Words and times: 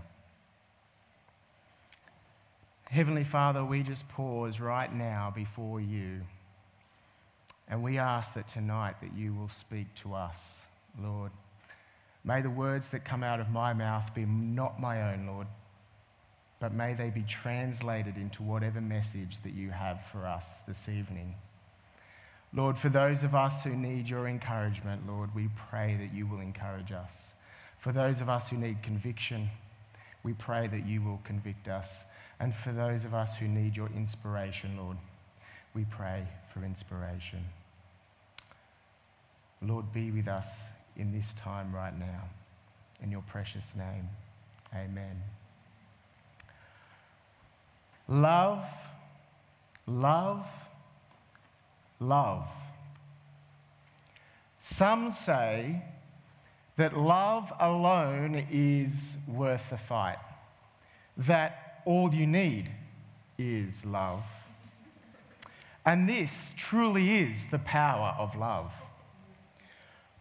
Heavenly 2.89 3.25
Father, 3.25 3.65
we 3.65 3.83
just 3.83 4.07
pause 4.07 4.61
right 4.61 4.93
now 4.93 5.33
before 5.35 5.81
you. 5.81 6.21
And 7.67 7.83
we 7.83 7.97
ask 7.97 8.33
that 8.35 8.47
tonight 8.47 8.95
that 9.01 9.13
you 9.13 9.33
will 9.33 9.49
speak 9.49 9.93
to 10.03 10.13
us, 10.13 10.37
Lord. 11.03 11.31
May 12.23 12.41
the 12.41 12.49
words 12.49 12.87
that 12.89 13.03
come 13.03 13.21
out 13.21 13.41
of 13.41 13.49
my 13.49 13.73
mouth 13.73 14.13
be 14.15 14.23
not 14.25 14.79
my 14.79 15.11
own, 15.11 15.27
Lord, 15.27 15.47
but 16.61 16.73
may 16.73 16.93
they 16.93 17.09
be 17.09 17.23
translated 17.23 18.15
into 18.15 18.43
whatever 18.43 18.79
message 18.79 19.39
that 19.43 19.53
you 19.53 19.71
have 19.71 19.99
for 20.09 20.25
us 20.25 20.45
this 20.69 20.87
evening. 20.87 21.35
Lord, 22.53 22.77
for 22.77 22.89
those 22.89 23.23
of 23.23 23.33
us 23.33 23.63
who 23.63 23.75
need 23.75 24.07
your 24.07 24.27
encouragement, 24.27 25.07
Lord, 25.07 25.33
we 25.33 25.49
pray 25.69 25.95
that 25.99 26.13
you 26.13 26.27
will 26.27 26.41
encourage 26.41 26.91
us. 26.91 27.13
For 27.79 27.91
those 27.91 28.19
of 28.19 28.29
us 28.29 28.49
who 28.49 28.57
need 28.57 28.83
conviction, 28.83 29.49
we 30.23 30.33
pray 30.33 30.67
that 30.67 30.85
you 30.85 31.01
will 31.01 31.19
convict 31.23 31.67
us. 31.67 31.87
And 32.39 32.53
for 32.53 32.71
those 32.73 33.05
of 33.05 33.13
us 33.13 33.35
who 33.37 33.47
need 33.47 33.75
your 33.75 33.89
inspiration, 33.95 34.77
Lord, 34.77 34.97
we 35.73 35.85
pray 35.85 36.27
for 36.53 36.63
inspiration. 36.63 37.45
Lord, 39.61 39.93
be 39.93 40.11
with 40.11 40.27
us 40.27 40.47
in 40.97 41.11
this 41.11 41.27
time 41.39 41.73
right 41.73 41.97
now. 41.97 42.23
In 43.01 43.11
your 43.11 43.21
precious 43.21 43.63
name, 43.75 44.09
amen. 44.75 45.21
Love, 48.07 48.63
love, 49.87 50.45
love. 52.01 52.47
Some 54.59 55.11
say 55.11 55.83
that 56.75 56.97
love 56.97 57.53
alone 57.59 58.47
is 58.51 59.15
worth 59.27 59.69
the 59.69 59.77
fight, 59.77 60.17
that 61.15 61.81
all 61.85 62.13
you 62.13 62.25
need 62.25 62.71
is 63.37 63.85
love. 63.85 64.23
And 65.85 66.09
this 66.09 66.31
truly 66.57 67.19
is 67.19 67.37
the 67.49 67.59
power 67.59 68.15
of 68.17 68.35
love. 68.35 68.71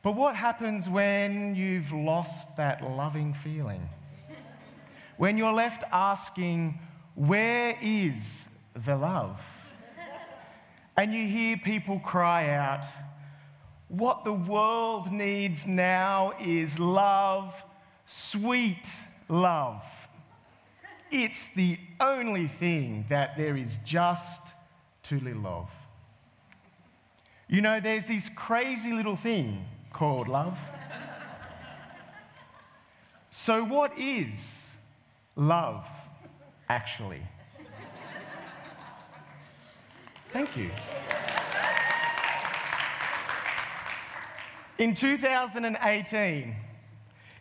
But 0.03 0.13
what 0.13 0.35
happens 0.37 0.89
when 0.89 1.55
you've 1.55 1.93
lost 1.93 2.57
that 2.57 2.83
loving 2.83 3.35
feeling? 3.35 3.89
When 5.19 5.37
you're 5.37 5.53
left 5.53 5.85
asking, 5.93 6.79
where 7.15 7.77
is 7.83 8.47
the 8.87 8.97
love? 8.97 9.39
And 11.01 11.15
you 11.15 11.27
hear 11.27 11.57
people 11.57 11.99
cry 11.99 12.51
out, 12.51 12.85
what 13.89 14.23
the 14.23 14.35
world 14.35 15.11
needs 15.11 15.65
now 15.65 16.35
is 16.39 16.79
love, 16.79 17.55
sweet 18.05 18.85
love. 19.27 19.83
It's 21.11 21.49
the 21.57 21.79
only 22.01 22.49
thing 22.49 23.07
that 23.09 23.39
there 23.39 23.57
is 23.57 23.79
just 23.83 24.43
too 25.03 25.21
little 25.21 25.47
of. 25.47 25.71
You 27.49 27.63
know, 27.63 27.81
there's 27.81 28.05
this 28.05 28.29
crazy 28.37 28.93
little 28.93 29.17
thing 29.17 29.65
called 29.95 30.29
love. 30.29 30.59
so, 33.31 33.65
what 33.65 33.99
is 33.99 34.39
love 35.35 35.87
actually? 36.69 37.23
Thank 40.33 40.57
you. 40.57 40.71
In 44.79 44.95
2018, 44.95 46.57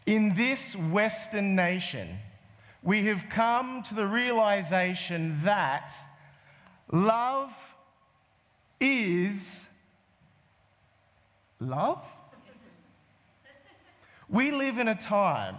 in 0.08 0.36
this 0.36 0.76
Western 0.76 1.56
nation, 1.56 2.18
we 2.82 3.06
have 3.06 3.26
come 3.30 3.84
to 3.84 3.94
the 3.94 4.08
realization 4.08 5.40
that 5.44 5.94
love 6.92 7.52
is 8.82 9.68
love. 11.60 12.04
We 14.28 14.52
live 14.52 14.80
in 14.80 14.88
a 14.88 14.96
time 14.96 15.58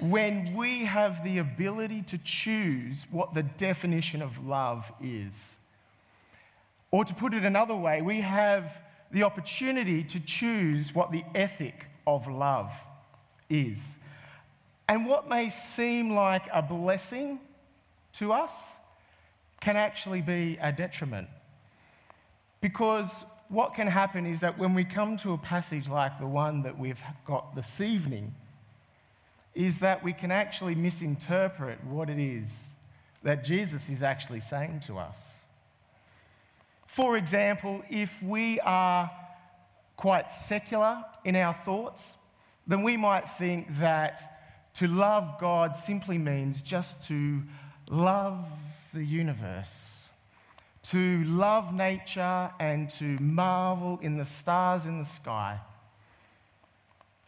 when 0.00 0.54
we 0.54 0.86
have 0.86 1.22
the 1.22 1.38
ability 1.38 2.02
to 2.02 2.18
choose 2.18 3.04
what 3.10 3.34
the 3.34 3.42
definition 3.42 4.22
of 4.22 4.46
love 4.46 4.90
is. 5.02 5.32
Or 6.90 7.04
to 7.04 7.14
put 7.14 7.34
it 7.34 7.44
another 7.44 7.74
way, 7.76 8.02
we 8.02 8.20
have 8.20 8.72
the 9.10 9.22
opportunity 9.22 10.04
to 10.04 10.20
choose 10.20 10.94
what 10.94 11.12
the 11.12 11.24
ethic 11.34 11.86
of 12.06 12.26
love 12.26 12.72
is. 13.48 13.78
And 14.88 15.06
what 15.06 15.28
may 15.28 15.50
seem 15.50 16.14
like 16.14 16.42
a 16.52 16.62
blessing 16.62 17.38
to 18.14 18.32
us 18.32 18.52
can 19.60 19.76
actually 19.76 20.20
be 20.20 20.58
a 20.60 20.72
detriment. 20.72 21.28
Because 22.60 23.08
what 23.48 23.74
can 23.74 23.86
happen 23.86 24.26
is 24.26 24.40
that 24.40 24.58
when 24.58 24.74
we 24.74 24.84
come 24.84 25.16
to 25.18 25.32
a 25.32 25.38
passage 25.38 25.88
like 25.88 26.18
the 26.18 26.26
one 26.26 26.62
that 26.62 26.78
we've 26.78 27.02
got 27.24 27.54
this 27.54 27.80
evening, 27.80 28.34
is 29.54 29.78
that 29.78 30.02
we 30.02 30.12
can 30.12 30.30
actually 30.30 30.74
misinterpret 30.74 31.82
what 31.84 32.08
it 32.08 32.18
is 32.18 32.48
that 33.22 33.44
Jesus 33.44 33.88
is 33.88 34.02
actually 34.02 34.40
saying 34.40 34.82
to 34.86 34.98
us. 34.98 35.16
For 36.90 37.16
example, 37.16 37.84
if 37.88 38.20
we 38.20 38.58
are 38.58 39.08
quite 39.96 40.28
secular 40.32 41.04
in 41.24 41.36
our 41.36 41.54
thoughts, 41.64 42.16
then 42.66 42.82
we 42.82 42.96
might 42.96 43.30
think 43.38 43.78
that 43.78 44.72
to 44.74 44.88
love 44.88 45.38
God 45.38 45.76
simply 45.76 46.18
means 46.18 46.60
just 46.62 47.00
to 47.06 47.44
love 47.88 48.44
the 48.92 49.04
universe, 49.04 49.68
to 50.88 51.22
love 51.26 51.72
nature 51.72 52.50
and 52.58 52.90
to 52.98 53.04
marvel 53.20 54.00
in 54.02 54.16
the 54.16 54.26
stars 54.26 54.84
in 54.84 54.98
the 54.98 55.04
sky. 55.04 55.60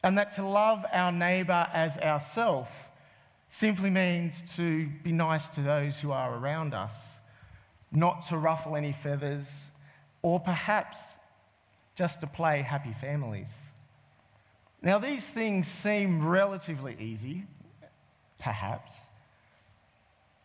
And 0.03 0.19
that 0.19 0.33
to 0.33 0.45
love 0.45 0.85
our 0.93 1.13
neighbour 1.13 1.69
as 1.73 1.97
ourself 1.99 2.69
simply 3.49 3.91
means 3.91 4.43
to 4.57 4.89
be 5.05 5.13
nice 5.13 5.49
to 5.51 5.63
those 5.63 6.01
who 6.01 6.11
are 6.11 6.37
around 6.37 6.75
us, 6.75 6.91
not 7.93 8.27
to 8.29 8.37
ruffle 8.37 8.77
any 8.77 8.93
feathers, 8.93 9.47
or 10.23 10.41
perhaps 10.41 10.99
just 11.95 12.21
to 12.21 12.27
play 12.27 12.63
happy 12.63 12.95
families. 13.01 13.49
Now, 14.81 14.99
these 14.99 15.27
things 15.29 15.69
seem 15.69 16.27
relatively 16.27 16.97
easy, 16.99 17.45
perhaps. 18.39 18.93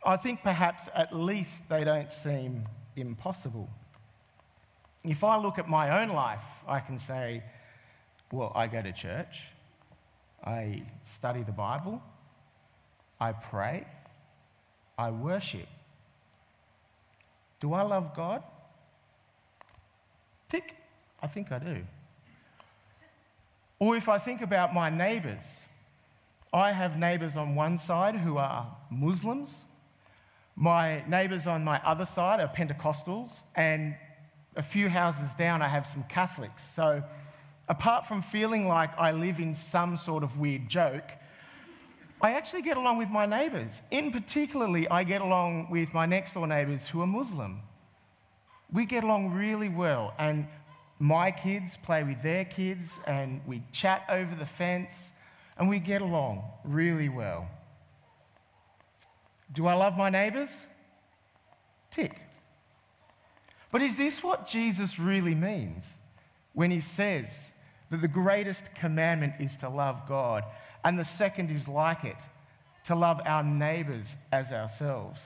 I 0.06 0.18
think 0.18 0.44
perhaps 0.44 0.88
at 0.94 1.16
least 1.16 1.64
they 1.70 1.84
don't 1.84 2.12
seem 2.12 2.66
impossible. 2.96 3.70
If 5.04 5.24
I 5.24 5.38
look 5.38 5.58
at 5.58 5.68
my 5.68 6.02
own 6.02 6.10
life, 6.10 6.44
I 6.68 6.80
can 6.82 7.00
say, 7.00 7.44
well, 8.32 8.52
I 8.54 8.68
go 8.68 8.82
to 8.82 8.92
church, 8.92 9.44
I 10.44 10.84
study 11.04 11.44
the 11.44 11.52
Bible, 11.52 12.02
I 13.20 13.32
pray, 13.32 13.88
I 14.98 15.12
worship. 15.12 15.68
Do 17.60 17.74
I 17.74 17.82
love 17.82 18.16
God? 18.16 18.44
Tick, 20.50 20.76
I 21.22 21.28
think 21.28 21.52
I 21.52 21.60
do. 21.60 21.84
Or 23.80 23.96
if 23.96 24.10
I 24.10 24.18
think 24.18 24.42
about 24.42 24.74
my 24.74 24.90
neighbours, 24.90 25.44
I 26.54 26.72
have 26.72 26.98
neighbours 26.98 27.36
on 27.36 27.56
one 27.56 27.78
side 27.78 28.16
who 28.16 28.38
are 28.38 28.76
Muslims. 28.90 29.54
My 30.56 31.08
neighbours 31.08 31.46
on 31.46 31.64
my 31.64 31.80
other 31.86 32.06
side 32.06 32.40
are 32.40 32.48
Pentecostals. 32.48 33.30
And 33.56 33.96
a 34.56 34.64
few 34.64 34.90
houses 34.90 35.34
down, 35.38 35.62
I 35.62 35.68
have 35.68 35.86
some 35.86 36.04
Catholics. 36.04 36.64
So, 36.76 37.04
apart 37.70 38.08
from 38.08 38.24
feeling 38.24 38.68
like 38.68 38.98
I 38.98 39.12
live 39.12 39.40
in 39.40 39.54
some 39.54 39.98
sort 39.98 40.24
of 40.24 40.40
weird 40.40 40.70
joke, 40.70 41.12
I 42.22 42.32
actually 42.34 42.64
get 42.64 42.78
along 42.78 42.98
with 42.98 43.10
my 43.10 43.26
neighbours. 43.26 43.82
In 43.92 44.12
particularly, 44.12 44.88
I 44.90 45.04
get 45.04 45.22
along 45.22 45.70
with 45.70 45.94
my 45.94 46.06
next 46.06 46.34
door 46.34 46.48
neighbours 46.48 46.88
who 46.88 47.02
are 47.02 47.08
Muslim. 47.08 47.62
We 48.72 48.86
get 48.86 49.04
along 49.04 49.34
really 49.34 49.70
well, 49.70 50.14
and 50.18 50.48
my 51.00 51.30
kids 51.32 51.78
play 51.84 52.04
with 52.04 52.22
their 52.24 52.44
kids, 52.44 53.00
and 53.06 53.42
we 53.46 53.64
chat 53.72 54.04
over 54.10 54.34
the 54.34 54.48
fence, 54.48 54.94
and 55.58 55.70
we 55.70 55.80
get 55.80 56.02
along 56.02 56.44
really 56.64 57.08
well. 57.08 57.48
Do 59.54 59.68
I 59.68 59.76
love 59.76 59.96
my 59.96 60.10
neighbours? 60.10 60.50
Tick. 61.92 62.20
But 63.72 63.82
is 63.82 63.96
this 63.96 64.24
what 64.24 64.48
Jesus 64.48 64.98
really 64.98 65.36
means 65.36 65.98
when 66.54 66.72
he 66.72 66.82
says 66.82 67.30
that 67.92 68.02
the 68.02 68.08
greatest 68.08 68.74
commandment 68.76 69.34
is 69.40 69.56
to 69.58 69.70
love 69.70 70.08
God, 70.08 70.44
and 70.88 70.98
the 70.98 71.04
second 71.04 71.52
is 71.52 71.68
like 71.68 72.06
it, 72.06 72.16
to 72.86 72.96
love 72.96 73.20
our 73.26 73.44
neighbours 73.44 74.16
as 74.32 74.54
ourselves? 74.54 75.22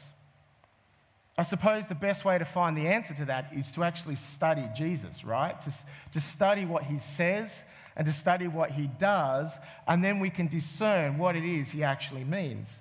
I 1.37 1.43
suppose 1.43 1.83
the 1.87 1.93
best 1.93 2.25
way 2.25 2.39
to 2.39 2.45
find 2.45 2.75
the 2.75 2.87
answer 2.87 3.13
to 3.13 3.25
that 3.25 3.51
is 3.55 3.69
to 3.73 3.83
actually 3.83 4.15
study 4.15 4.67
Jesus, 4.75 5.23
right? 5.23 5.61
To, 5.61 5.71
to 6.13 6.19
study 6.19 6.65
what 6.65 6.81
he 6.85 6.97
says 6.97 7.61
and 7.95 8.07
to 8.07 8.11
study 8.11 8.47
what 8.47 8.71
he 8.71 8.87
does, 8.87 9.51
and 9.87 10.03
then 10.03 10.19
we 10.19 10.31
can 10.31 10.47
discern 10.47 11.19
what 11.19 11.35
it 11.35 11.45
is 11.45 11.69
he 11.69 11.83
actually 11.83 12.23
means. 12.23 12.73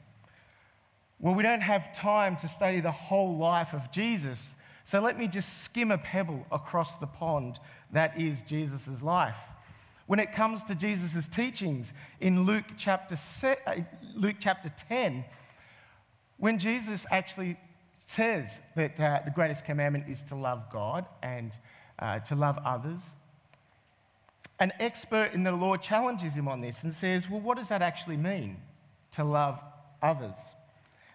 Well, 1.18 1.34
we 1.34 1.42
don't 1.42 1.60
have 1.60 1.94
time 1.94 2.36
to 2.36 2.48
study 2.48 2.80
the 2.80 2.92
whole 2.92 3.36
life 3.36 3.74
of 3.74 3.92
Jesus, 3.92 4.48
so 4.86 5.00
let 5.00 5.18
me 5.18 5.28
just 5.28 5.64
skim 5.64 5.90
a 5.90 5.98
pebble 5.98 6.46
across 6.50 6.96
the 6.96 7.06
pond 7.06 7.60
that 7.92 8.18
is 8.18 8.40
Jesus' 8.40 9.02
life. 9.02 9.36
When 10.10 10.18
it 10.18 10.32
comes 10.32 10.64
to 10.64 10.74
Jesus' 10.74 11.28
teachings 11.28 11.92
in 12.20 12.42
Luke 12.42 12.64
chapter, 12.76 13.16
uh, 13.44 13.74
Luke 14.16 14.34
chapter 14.40 14.72
10, 14.88 15.24
when 16.36 16.58
Jesus 16.58 17.06
actually 17.12 17.56
says 18.08 18.58
that 18.74 18.98
uh, 18.98 19.20
the 19.24 19.30
greatest 19.30 19.64
commandment 19.64 20.06
is 20.08 20.20
to 20.22 20.34
love 20.34 20.64
God 20.72 21.06
and 21.22 21.56
uh, 22.00 22.18
to 22.18 22.34
love 22.34 22.58
others. 22.64 22.98
An 24.58 24.72
expert 24.80 25.32
in 25.32 25.44
the 25.44 25.52
law 25.52 25.76
challenges 25.76 26.32
him 26.32 26.48
on 26.48 26.60
this 26.60 26.82
and 26.82 26.92
says, 26.92 27.30
Well, 27.30 27.40
what 27.40 27.56
does 27.56 27.68
that 27.68 27.80
actually 27.80 28.16
mean, 28.16 28.56
to 29.12 29.22
love 29.22 29.60
others? 30.02 30.34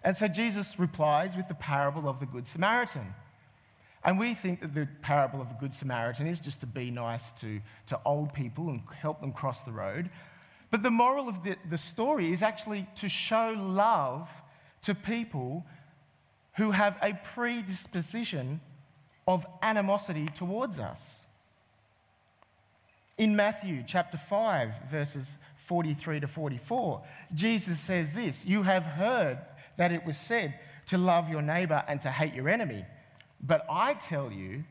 And 0.04 0.16
so 0.16 0.26
Jesus 0.26 0.78
replies 0.78 1.36
with 1.36 1.48
the 1.48 1.54
parable 1.54 2.08
of 2.08 2.18
the 2.18 2.24
Good 2.24 2.48
Samaritan. 2.48 3.12
And 4.06 4.20
we 4.20 4.34
think 4.34 4.60
that 4.60 4.72
the 4.72 4.86
parable 5.02 5.40
of 5.40 5.48
the 5.48 5.56
Good 5.56 5.74
Samaritan 5.74 6.28
is 6.28 6.38
just 6.38 6.60
to 6.60 6.66
be 6.66 6.92
nice 6.92 7.32
to, 7.40 7.60
to 7.88 7.98
old 8.04 8.32
people 8.32 8.68
and 8.68 8.80
help 9.00 9.20
them 9.20 9.32
cross 9.32 9.62
the 9.62 9.72
road. 9.72 10.10
But 10.70 10.84
the 10.84 10.92
moral 10.92 11.28
of 11.28 11.42
the, 11.42 11.56
the 11.68 11.76
story 11.76 12.32
is 12.32 12.40
actually 12.40 12.86
to 13.00 13.08
show 13.08 13.52
love 13.58 14.28
to 14.82 14.94
people 14.94 15.66
who 16.56 16.70
have 16.70 16.96
a 17.02 17.14
predisposition 17.34 18.60
of 19.26 19.44
animosity 19.60 20.28
towards 20.36 20.78
us. 20.78 21.16
In 23.18 23.34
Matthew 23.34 23.82
chapter 23.84 24.18
5, 24.18 24.70
verses 24.88 25.36
43 25.66 26.20
to 26.20 26.28
44, 26.28 27.02
Jesus 27.34 27.80
says 27.80 28.12
this 28.12 28.44
You 28.44 28.62
have 28.62 28.84
heard 28.84 29.38
that 29.78 29.90
it 29.90 30.06
was 30.06 30.16
said 30.16 30.60
to 30.86 30.96
love 30.96 31.28
your 31.28 31.42
neighbor 31.42 31.82
and 31.88 32.00
to 32.02 32.10
hate 32.10 32.34
your 32.34 32.48
enemy. 32.48 32.84
But 33.40 33.66
I 33.70 33.94
tell 33.94 34.30
you 34.30 34.64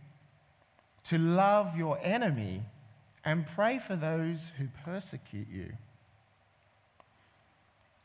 to 1.05 1.17
love 1.17 1.77
your 1.77 1.99
enemy 2.01 2.63
and 3.23 3.45
pray 3.55 3.79
for 3.79 3.95
those 3.95 4.47
who 4.57 4.67
persecute 4.83 5.47
you. 5.51 5.71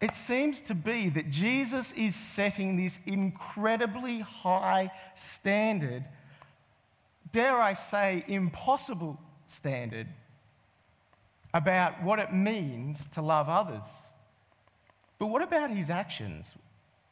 It 0.00 0.14
seems 0.14 0.62
to 0.62 0.74
be 0.74 1.10
that 1.10 1.30
Jesus 1.30 1.92
is 1.92 2.16
setting 2.16 2.76
this 2.76 2.98
incredibly 3.04 4.20
high 4.20 4.90
standard, 5.14 6.04
dare 7.32 7.60
I 7.60 7.74
say, 7.74 8.24
impossible 8.26 9.20
standard, 9.48 10.08
about 11.52 12.02
what 12.02 12.18
it 12.18 12.32
means 12.32 13.04
to 13.14 13.20
love 13.20 13.48
others. 13.48 13.86
But 15.18 15.26
what 15.26 15.42
about 15.42 15.70
his 15.70 15.90
actions? 15.90 16.46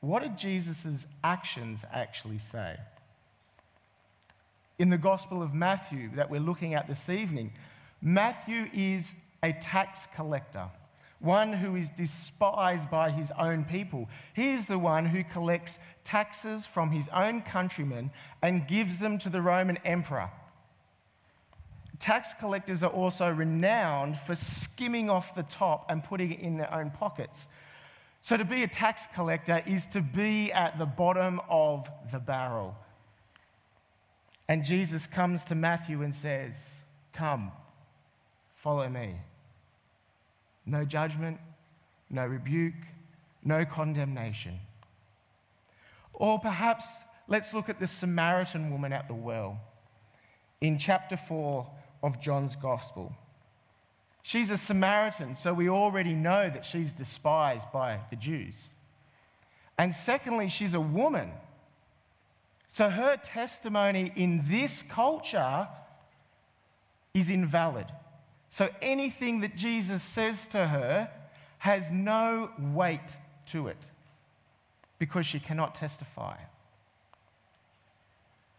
What 0.01 0.23
did 0.23 0.39
Jesus' 0.39 1.07
actions 1.23 1.85
actually 1.93 2.39
say? 2.39 2.79
In 4.79 4.91
the 4.91 4.99
Gospel 4.99 5.43
of 5.43 5.53
Matthew 5.53 6.11
that 6.15 6.31
we're 6.31 6.41
looking 6.41 6.75
at 6.75 6.87
this 6.87 7.09
evening, 7.09 7.53
Matthew 8.01 8.69
is 8.73 9.15
a 9.43 9.53
tax 9.53 10.07
collector 10.15 10.69
one 11.21 11.53
who 11.53 11.75
is 11.75 11.89
despised 11.91 12.89
by 12.91 13.11
his 13.11 13.33
own 13.39 13.65
people. 13.65 14.09
He 14.35 14.51
is 14.51 14.67
the 14.67 14.79
one 14.79 15.07
who 15.07 15.25
collects 15.25 15.79
taxes 16.05 16.65
from 16.65 16.93
his 16.93 17.09
own 17.09 17.43
countrymen 17.43 18.13
and 18.41 18.69
gives 18.69 19.01
them 19.01 19.19
to 19.19 19.29
the 19.29 19.43
Roman 19.43 19.79
emperor. 19.79 20.31
Tax 21.99 22.35
collectors 22.39 22.85
are 22.85 22.91
also 22.91 23.29
renowned 23.29 24.19
for 24.21 24.37
skimming 24.37 25.11
off 25.11 25.35
the 25.35 25.43
top 25.43 25.91
and 25.91 26.05
putting 26.05 26.33
it 26.33 26.41
in 26.41 26.57
their 26.57 26.73
own 26.73 26.91
pockets. 26.91 27.49
So, 28.23 28.37
to 28.37 28.45
be 28.45 28.63
a 28.63 28.69
tax 28.69 29.03
collector 29.15 29.63
is 29.67 29.87
to 29.87 30.01
be 30.01 30.53
at 30.53 30.79
the 30.79 30.87
bottom 30.87 31.41
of 31.49 31.89
the 32.13 32.19
barrel. 32.19 32.77
And 34.49 34.65
Jesus 34.65 35.07
comes 35.07 35.45
to 35.45 35.55
Matthew 35.55 36.03
and 36.03 36.15
says, 36.15 36.55
Come, 37.13 37.53
follow 38.57 38.89
me. 38.89 39.17
No 40.65 40.85
judgment, 40.85 41.39
no 42.11 42.27
rebuke, 42.27 42.75
no 43.45 43.65
condemnation. 43.65 44.59
Or 46.13 46.39
perhaps 46.39 46.87
let's 47.27 47.53
look 47.53 47.69
at 47.69 47.79
the 47.79 47.87
Samaritan 47.87 48.71
woman 48.71 48.93
at 48.93 49.07
the 49.09 49.15
well 49.15 49.61
in 50.61 50.79
chapter 50.79 51.17
4 51.17 51.67
of 52.03 52.21
John's 52.21 52.57
Gospel. 52.57 53.15
She's 54.23 54.51
a 54.51 54.59
Samaritan, 54.59 55.37
so 55.37 55.55
we 55.55 55.69
already 55.69 56.13
know 56.13 56.51
that 56.51 56.65
she's 56.65 56.93
despised 56.93 57.67
by 57.73 58.01
the 58.11 58.17
Jews. 58.17 58.71
And 59.79 59.95
secondly, 59.95 60.49
she's 60.49 60.75
a 60.75 60.81
woman. 60.81 61.31
So 62.69 62.91
her 62.91 63.17
testimony 63.17 64.13
in 64.15 64.45
this 64.49 64.83
culture 64.83 65.69
is 67.15 67.31
invalid. 67.31 67.87
So 68.51 68.69
anything 68.81 69.41
that 69.41 69.57
Jesus 69.57 70.03
says 70.03 70.47
to 70.49 70.69
her 70.69 71.11
has 71.59 71.91
no 71.91 72.51
weight 72.59 73.17
to 73.47 73.69
it 73.69 73.79
because 74.99 75.27
she 75.27 75.41
cannot 75.41 75.75
testify. 75.75 76.37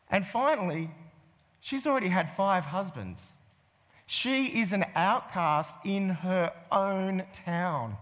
And 0.10 0.26
finally, 0.26 0.90
she's 1.60 1.86
already 1.86 2.10
had 2.10 2.36
five 2.36 2.66
husbands. 2.66 3.20
She 4.06 4.48
is 4.48 4.74
an 4.74 4.86
outcast 4.96 5.74
in 5.86 6.10
her 6.10 6.52
own 6.72 7.24
town. 7.46 7.98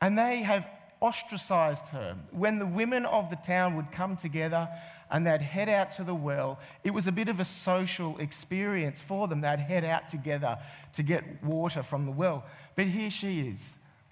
And 0.00 0.18
they 0.18 0.42
have 0.42 0.66
ostracized 1.04 1.86
her. 1.88 2.16
When 2.30 2.58
the 2.58 2.66
women 2.66 3.04
of 3.04 3.28
the 3.28 3.36
town 3.36 3.76
would 3.76 3.92
come 3.92 4.16
together 4.16 4.68
and 5.10 5.26
they'd 5.26 5.42
head 5.42 5.68
out 5.68 5.92
to 5.92 6.04
the 6.04 6.14
well. 6.14 6.58
It 6.82 6.92
was 6.92 7.06
a 7.06 7.12
bit 7.12 7.28
of 7.28 7.38
a 7.38 7.44
social 7.44 8.18
experience 8.18 9.02
for 9.02 9.28
them. 9.28 9.42
They'd 9.42 9.60
head 9.60 9.84
out 9.84 10.08
together 10.08 10.58
to 10.94 11.02
get 11.02 11.44
water 11.44 11.82
from 11.82 12.06
the 12.06 12.10
well. 12.10 12.44
But 12.74 12.86
here 12.86 13.10
she 13.10 13.48
is, 13.48 13.60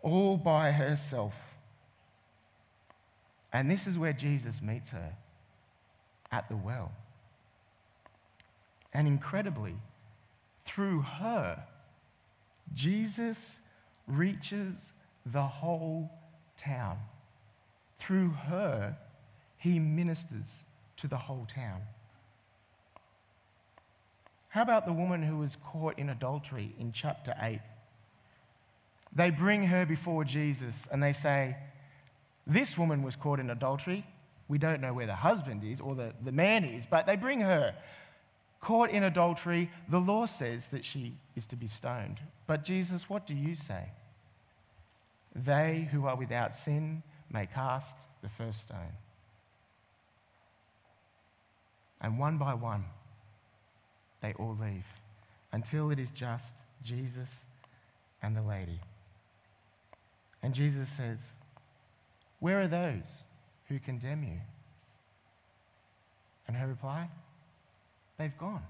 all 0.03 0.37
by 0.37 0.71
herself. 0.71 1.35
And 3.53 3.71
this 3.71 3.87
is 3.87 3.99
where 3.99 4.13
Jesus 4.13 4.61
meets 4.63 4.91
her 4.91 5.13
at 6.31 6.49
the 6.49 6.57
well. 6.57 6.93
And 8.93 9.09
incredibly, 9.09 9.75
through 10.65 11.01
her, 11.01 11.65
Jesus 12.75 13.59
reaches 14.07 14.75
the 15.27 15.43
whole 15.43 16.11
town. 16.65 16.99
Through 17.99 18.31
her, 18.31 18.97
he 19.59 19.79
ministers 19.79 20.65
to 20.99 21.09
the 21.09 21.17
whole 21.17 21.47
town. 21.47 21.81
How 24.49 24.63
about 24.63 24.85
the 24.85 24.93
woman 24.93 25.23
who 25.23 25.39
was 25.39 25.57
caught 25.65 25.99
in 25.99 26.11
adultery 26.11 26.75
in 26.79 26.93
chapter 26.93 27.35
8? 27.41 27.61
They 29.15 29.31
bring 29.31 29.65
her 29.65 29.87
before 29.87 30.25
Jesus 30.25 30.75
and 30.91 31.03
they 31.03 31.13
say, 31.13 31.57
This 32.47 32.77
woman 32.77 33.03
was 33.03 33.17
caught 33.17 33.41
in 33.41 33.51
adultery. 33.51 34.05
We 34.49 34.59
don't 34.59 34.81
know 34.81 34.93
where 34.93 35.07
the 35.07 35.15
husband 35.15 35.65
is 35.65 35.81
or 35.81 35.95
the, 35.95 36.13
the 36.23 36.33
man 36.33 36.65
is, 36.65 36.85
but 36.85 37.07
they 37.07 37.17
bring 37.17 37.41
her. 37.41 37.75
Caught 38.61 38.91
in 38.91 39.03
adultery, 39.03 39.71
the 39.89 39.99
law 39.99 40.27
says 40.27 40.67
that 40.67 40.85
she 40.85 41.15
is 41.35 41.47
to 41.47 41.57
be 41.57 41.67
stoned. 41.67 42.21
But 42.47 42.65
Jesus, 42.65 43.09
what 43.09 43.27
do 43.27 43.35
you 43.35 43.55
say? 43.55 43.89
They 45.35 45.89
who 45.91 46.07
are 46.07 46.17
without 46.17 46.57
sin 46.57 47.03
may 47.31 47.47
cast 47.47 47.95
the 48.23 48.29
first 48.29 48.63
stone. 48.63 48.97
And 52.01 52.19
one 52.19 52.37
by 52.37 52.55
one, 52.55 52.85
they 54.21 54.35
all 54.35 54.57
leave 54.61 54.85
until 55.53 55.91
it 55.91 55.99
is 55.99 56.11
just 56.11 56.53
Jesus 56.83 57.45
and 58.23 58.37
the 58.37 58.43
lady. 58.43 58.81
And 60.43 60.55
Jesus 60.55 60.89
says, 60.89 61.19
Where 62.41 62.61
are 62.61 62.69
those 62.69 63.05
who 63.69 63.79
condemn 63.79 64.25
you? 64.25 64.41
And 66.49 66.57
her 66.57 66.67
reply, 66.67 67.09
They've 68.19 68.37
gone. 68.37 68.63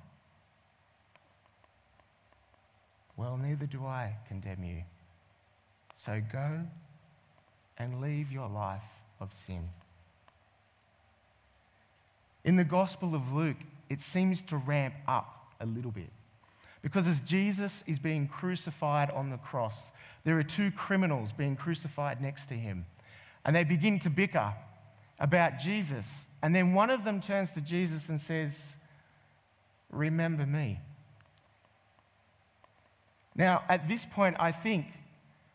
Well, 3.16 3.36
neither 3.36 3.66
do 3.66 3.84
I 3.84 4.16
condemn 4.28 4.64
you. 4.64 4.82
So 6.04 6.20
go 6.32 6.60
and 7.78 8.00
leave 8.00 8.32
your 8.32 8.48
life 8.48 8.82
of 9.20 9.32
sin. 9.46 9.68
In 12.44 12.56
the 12.56 12.64
Gospel 12.64 13.14
of 13.14 13.32
Luke, 13.32 13.56
it 13.88 14.00
seems 14.00 14.42
to 14.42 14.56
ramp 14.56 14.94
up 15.06 15.54
a 15.60 15.66
little 15.66 15.92
bit. 15.92 16.10
Because 16.82 17.06
as 17.06 17.20
Jesus 17.20 17.84
is 17.86 18.00
being 18.00 18.26
crucified 18.26 19.10
on 19.10 19.30
the 19.30 19.36
cross, 19.36 19.92
there 20.24 20.36
are 20.38 20.42
two 20.42 20.72
criminals 20.72 21.30
being 21.30 21.54
crucified 21.54 22.20
next 22.20 22.48
to 22.48 22.54
him. 22.54 22.84
And 23.44 23.54
they 23.54 23.62
begin 23.62 24.00
to 24.00 24.10
bicker 24.10 24.54
about 25.20 25.60
Jesus. 25.60 26.06
And 26.42 26.52
then 26.52 26.74
one 26.74 26.90
of 26.90 27.04
them 27.04 27.20
turns 27.20 27.52
to 27.52 27.60
Jesus 27.60 28.08
and 28.08 28.20
says, 28.20 28.74
Remember 29.90 30.46
me. 30.46 30.80
Now, 33.36 33.62
at 33.68 33.88
this 33.88 34.04
point, 34.04 34.36
I 34.40 34.50
think 34.50 34.86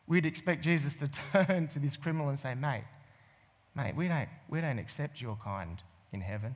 we'd 0.07 0.25
expect 0.25 0.63
Jesus 0.63 0.95
to 0.95 1.09
turn 1.31 1.67
to 1.69 1.79
this 1.79 1.97
criminal 1.97 2.29
and 2.29 2.39
say, 2.39 2.55
Mate, 2.55 2.85
mate, 3.75 3.95
we 3.95 4.07
don't, 4.07 4.29
we 4.49 4.61
don't 4.61 4.79
accept 4.79 5.21
your 5.21 5.37
kind 5.43 5.81
in 6.11 6.21
heaven. 6.21 6.55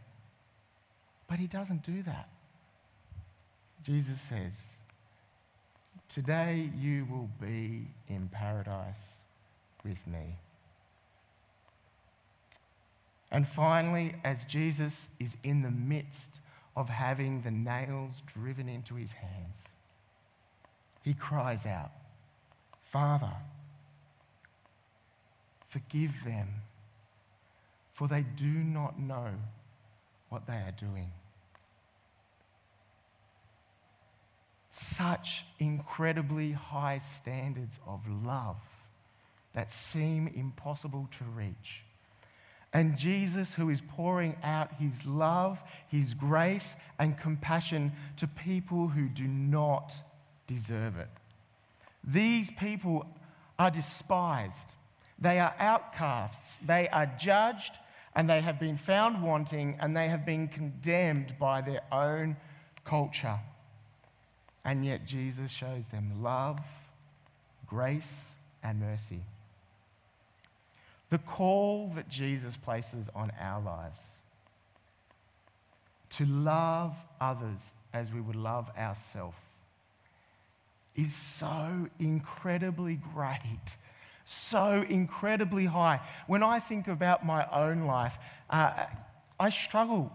But 1.27 1.39
he 1.39 1.48
doesn't 1.48 1.84
do 1.84 2.03
that. 2.03 2.29
Jesus 3.84 4.20
says, 4.27 4.53
Today 6.13 6.70
you 6.77 7.05
will 7.05 7.29
be 7.39 7.88
in 8.08 8.29
paradise 8.31 9.22
with 9.84 10.05
me. 10.05 10.38
And 13.31 13.48
finally, 13.48 14.15
as 14.25 14.43
Jesus 14.43 15.08
is 15.20 15.38
in 15.41 15.62
the 15.62 15.72
midst 15.72 16.41
of 16.75 16.89
having 16.89 17.41
the 17.41 17.51
nails 17.51 18.22
driven 18.25 18.67
into 18.67 18.96
his 18.96 19.13
hands, 19.13 19.55
he 21.01 21.13
cries 21.13 21.65
out, 21.65 21.91
Father, 22.91 23.31
forgive 25.69 26.12
them, 26.25 26.50
for 27.93 28.07
they 28.07 28.21
do 28.21 28.45
not 28.45 29.00
know 29.00 29.29
what 30.29 30.45
they 30.45 30.53
are 30.53 30.75
doing. 30.77 31.12
Such 34.71 35.45
incredibly 35.60 36.51
high 36.51 37.01
standards 37.15 37.79
of 37.88 38.01
love 38.07 38.57
that 39.53 39.71
seem 39.71 40.27
impossible 40.27 41.07
to 41.17 41.24
reach. 41.24 41.83
And 42.74 42.98
Jesus, 42.98 43.53
who 43.53 43.69
is 43.69 43.81
pouring 43.81 44.36
out 44.43 44.74
his 44.79 45.05
love, 45.05 45.60
his 45.88 46.13
grace, 46.13 46.75
and 46.98 47.17
compassion 47.17 47.91
to 48.17 48.27
people 48.27 48.88
who 48.88 49.07
do 49.10 49.27
not 49.27 49.93
deserve 50.48 50.98
it. 50.98 51.10
These 52.03 52.50
people 52.51 53.05
are 53.60 53.72
despised, 53.72 54.74
they 55.20 55.39
are 55.39 55.53
outcasts, 55.60 56.58
they 56.65 56.89
are 56.89 57.05
judged, 57.05 57.74
and 58.15 58.29
they 58.29 58.41
have 58.41 58.60
been 58.60 58.77
found 58.77 59.22
wanting, 59.22 59.77
and 59.79 59.96
they 59.96 60.10
have 60.10 60.25
been 60.25 60.48
condemned 60.48 61.36
by 61.39 61.62
their 61.62 61.81
own 61.91 62.36
culture. 62.84 63.39
And 64.65 64.86
yet 64.86 65.05
Jesus 65.05 65.51
shows 65.51 65.86
them 65.91 66.22
love, 66.22 66.60
grace, 67.67 68.12
and 68.63 68.79
mercy. 68.79 69.22
The 71.10 71.20
call 71.20 71.91
that 71.96 72.10
Jesus 72.10 72.58
places 72.58 73.08
on 73.13 73.31
our 73.39 73.62
lives 73.62 74.01
to 76.12 76.25
love 76.25 76.96
others 77.20 77.60
as 77.93 78.12
we 78.12 78.22
would 78.22 78.36
love 78.36 78.70
ourselves 78.77 79.38
is 80.95 81.13
so 81.13 81.88
incredibly 82.00 83.00
great, 83.13 83.77
so 84.25 84.86
incredibly 84.89 85.65
high. 85.65 86.01
When 86.27 86.43
I 86.43 86.60
think 86.60 86.88
about 86.88 87.25
my 87.25 87.45
own 87.51 87.86
life, 87.86 88.17
uh, 88.50 88.86
I 89.39 89.50
struggle 89.50 90.12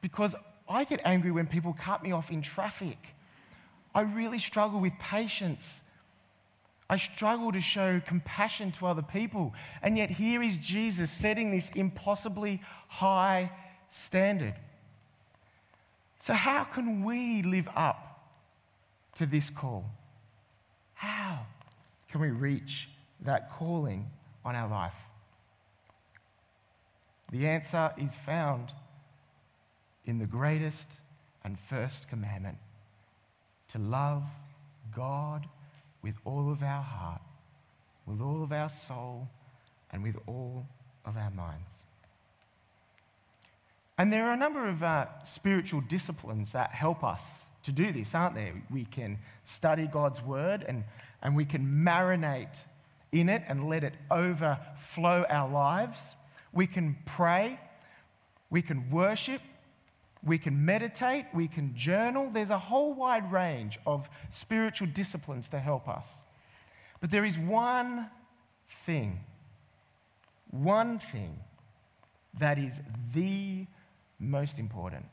because 0.00 0.34
I 0.68 0.84
get 0.84 1.00
angry 1.04 1.30
when 1.30 1.46
people 1.46 1.74
cut 1.78 2.02
me 2.02 2.12
off 2.12 2.30
in 2.30 2.42
traffic. 2.42 2.98
I 3.94 4.02
really 4.02 4.38
struggle 4.38 4.80
with 4.80 4.92
patience. 5.00 5.80
I 6.90 6.96
struggle 6.96 7.52
to 7.52 7.60
show 7.60 8.00
compassion 8.06 8.72
to 8.72 8.86
other 8.86 9.02
people. 9.02 9.54
And 9.82 9.96
yet, 9.96 10.10
here 10.10 10.42
is 10.42 10.56
Jesus 10.56 11.10
setting 11.10 11.50
this 11.50 11.70
impossibly 11.74 12.62
high 12.88 13.50
standard. 13.90 14.54
So, 16.20 16.34
how 16.34 16.64
can 16.64 17.04
we 17.04 17.42
live 17.42 17.68
up 17.74 18.30
to 19.16 19.26
this 19.26 19.50
call? 19.50 19.84
How 20.98 21.46
can 22.10 22.20
we 22.20 22.30
reach 22.30 22.88
that 23.20 23.52
calling 23.52 24.10
on 24.44 24.56
our 24.56 24.68
life? 24.68 24.96
The 27.30 27.46
answer 27.46 27.92
is 27.96 28.10
found 28.26 28.72
in 30.04 30.18
the 30.18 30.26
greatest 30.26 30.88
and 31.44 31.56
first 31.70 32.08
commandment 32.08 32.58
to 33.72 33.78
love 33.78 34.24
God 34.92 35.46
with 36.02 36.16
all 36.24 36.50
of 36.50 36.64
our 36.64 36.82
heart, 36.82 37.22
with 38.04 38.20
all 38.20 38.42
of 38.42 38.50
our 38.50 38.68
soul, 38.68 39.28
and 39.92 40.02
with 40.02 40.16
all 40.26 40.66
of 41.04 41.16
our 41.16 41.30
minds. 41.30 41.70
And 43.96 44.12
there 44.12 44.24
are 44.24 44.32
a 44.32 44.36
number 44.36 44.68
of 44.68 44.82
uh, 44.82 45.06
spiritual 45.24 45.80
disciplines 45.80 46.50
that 46.52 46.72
help 46.72 47.04
us 47.04 47.22
to 47.68 47.72
do 47.72 47.92
this, 47.92 48.14
aren't 48.14 48.34
there? 48.34 48.54
We 48.70 48.86
can 48.86 49.18
study 49.44 49.86
God's 49.86 50.22
word 50.22 50.64
and, 50.66 50.84
and 51.22 51.36
we 51.36 51.44
can 51.44 51.84
marinate 51.84 52.54
in 53.12 53.28
it 53.28 53.42
and 53.46 53.68
let 53.68 53.84
it 53.84 53.92
overflow 54.10 55.26
our 55.28 55.50
lives. 55.50 56.00
We 56.50 56.66
can 56.66 56.96
pray, 57.04 57.60
we 58.48 58.62
can 58.62 58.90
worship, 58.90 59.42
we 60.24 60.38
can 60.38 60.64
meditate, 60.64 61.26
we 61.34 61.46
can 61.46 61.76
journal. 61.76 62.30
There's 62.32 62.48
a 62.48 62.58
whole 62.58 62.94
wide 62.94 63.30
range 63.30 63.78
of 63.86 64.08
spiritual 64.30 64.88
disciplines 64.88 65.48
to 65.50 65.60
help 65.60 65.88
us. 65.88 66.06
But 67.00 67.10
there 67.10 67.26
is 67.26 67.36
one 67.38 68.08
thing, 68.86 69.20
one 70.50 71.00
thing 71.00 71.38
that 72.38 72.58
is 72.58 72.80
the 73.14 73.66
most 74.18 74.58
important 74.58 75.04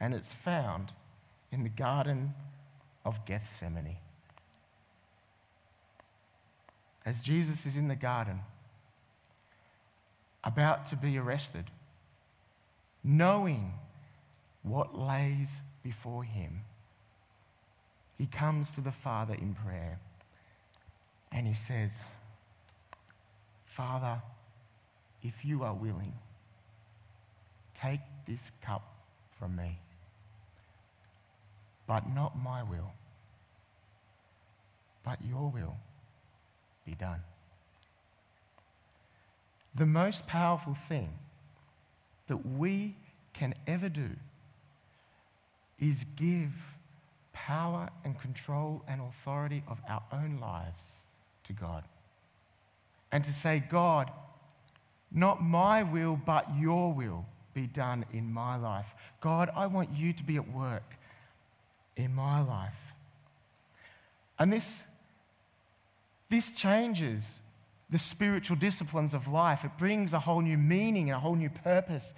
and 0.00 0.14
it's 0.14 0.32
found 0.32 0.92
in 1.50 1.62
the 1.62 1.68
Garden 1.68 2.34
of 3.04 3.24
Gethsemane. 3.24 3.96
As 7.04 7.20
Jesus 7.20 7.64
is 7.66 7.76
in 7.76 7.88
the 7.88 7.96
garden, 7.96 8.40
about 10.42 10.86
to 10.86 10.96
be 10.96 11.16
arrested, 11.16 11.70
knowing 13.02 13.74
what 14.62 14.98
lays 14.98 15.48
before 15.82 16.24
him, 16.24 16.62
he 18.18 18.26
comes 18.26 18.70
to 18.72 18.80
the 18.80 18.92
Father 18.92 19.34
in 19.34 19.54
prayer 19.54 20.00
and 21.30 21.46
he 21.46 21.54
says, 21.54 21.92
Father, 23.64 24.20
if 25.22 25.44
you 25.44 25.62
are 25.62 25.74
willing, 25.74 26.14
take 27.80 28.00
this 28.26 28.40
cup 28.62 28.96
from 29.38 29.54
me 29.54 29.78
but 31.86 32.08
not 32.12 32.38
my 32.42 32.62
will, 32.62 32.92
but 35.04 35.18
your 35.24 35.50
will 35.50 35.76
be 36.84 36.94
done. 36.94 37.20
The 39.74 39.86
most 39.86 40.26
powerful 40.26 40.76
thing 40.88 41.10
that 42.28 42.46
we 42.46 42.96
can 43.34 43.54
ever 43.66 43.88
do 43.88 44.10
is 45.78 46.04
give 46.16 46.50
power 47.32 47.90
and 48.04 48.18
control 48.18 48.82
and 48.88 49.00
authority 49.00 49.62
of 49.68 49.78
our 49.88 50.02
own 50.10 50.38
lives 50.40 50.82
to 51.44 51.52
God. 51.52 51.84
And 53.12 53.22
to 53.24 53.32
say, 53.32 53.62
God, 53.70 54.10
not 55.12 55.42
my 55.42 55.82
will, 55.82 56.18
but 56.24 56.46
your 56.58 56.92
will 56.92 57.26
be 57.54 57.66
done 57.66 58.04
in 58.12 58.32
my 58.32 58.56
life. 58.56 58.86
God, 59.20 59.50
I 59.54 59.66
want 59.66 59.94
you 59.94 60.12
to 60.12 60.22
be 60.22 60.36
at 60.36 60.52
work 60.52 60.96
in 61.96 62.14
my 62.14 62.40
life. 62.40 62.74
And 64.38 64.52
this 64.52 64.82
This 66.28 66.50
changes 66.52 67.24
the 67.88 67.98
spiritual 67.98 68.56
disciplines 68.56 69.14
of 69.14 69.28
life. 69.28 69.64
It 69.64 69.78
brings 69.78 70.12
a 70.12 70.20
whole 70.20 70.40
new 70.40 70.58
meaning 70.58 71.10
a 71.10 71.20
whole 71.20 71.36
new 71.36 71.50
purpose. 71.50 72.12